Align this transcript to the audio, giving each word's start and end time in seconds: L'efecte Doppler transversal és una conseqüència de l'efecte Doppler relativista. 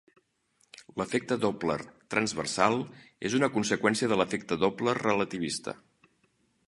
L'efecte 1.01 1.37
Doppler 1.43 1.75
transversal 2.13 2.79
és 3.31 3.37
una 3.41 3.51
conseqüència 3.59 4.11
de 4.15 4.19
l'efecte 4.23 4.59
Doppler 4.65 4.97
relativista. 5.05 5.77